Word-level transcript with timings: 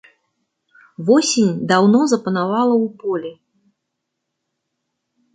Восень 1.09 1.51
даўно 1.71 1.99
запанавала 2.13 2.75
ў 2.77 2.87
полі. 3.03 3.31